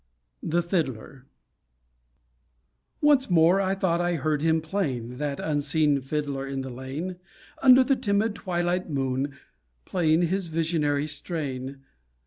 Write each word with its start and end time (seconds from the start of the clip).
THE 0.41 0.63
FIDDLER 0.63 1.27
Once 3.01 3.29
more 3.29 3.61
I 3.61 3.75
thought 3.75 4.01
I 4.01 4.15
heard 4.15 4.41
him 4.41 4.59
plain, 4.59 5.17
That 5.17 5.39
unseen 5.39 6.01
fiddler 6.01 6.47
in 6.47 6.61
the 6.61 6.71
lane, 6.71 7.17
Under 7.61 7.83
the 7.83 7.95
timid 7.95 8.33
twilight 8.33 8.89
moon, 8.89 9.37
Playing 9.85 10.23
his 10.23 10.47
visionary 10.47 11.05
strain. 11.07 11.83